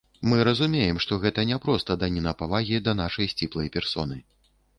Мы 0.29 0.37
разумеем, 0.47 0.97
што 1.03 1.19
гэта 1.25 1.45
не 1.49 1.59
проста 1.65 1.97
даніна 2.05 2.33
павагі 2.41 2.81
да 2.89 2.97
нашай 3.03 3.31
сціплай 3.37 3.71
персоны. 3.79 4.21